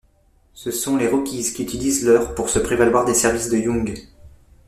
[0.55, 3.99] Ce sont les Rockies qui utilisent leur pour se prévaloir des services de Young.